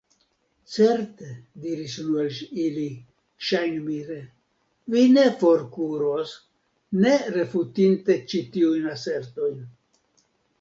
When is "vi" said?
4.95-5.03